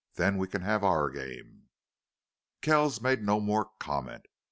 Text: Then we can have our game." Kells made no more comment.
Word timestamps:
Then 0.15 0.37
we 0.39 0.47
can 0.47 0.63
have 0.63 0.83
our 0.83 1.11
game." 1.11 1.69
Kells 2.63 3.01
made 3.01 3.21
no 3.21 3.39
more 3.39 3.65
comment. 3.77 4.25